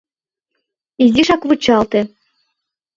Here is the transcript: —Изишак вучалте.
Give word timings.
—Изишак 1.03 1.41
вучалте. 1.47 1.99